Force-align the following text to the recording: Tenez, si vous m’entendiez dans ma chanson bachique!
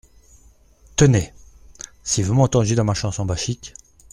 Tenez, 0.95 1.31
si 2.01 2.23
vous 2.23 2.33
m’entendiez 2.33 2.73
dans 2.75 2.83
ma 2.83 2.95
chanson 2.95 3.23
bachique! 3.23 3.75